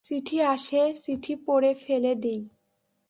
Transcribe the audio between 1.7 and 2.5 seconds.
ফেলে দিই।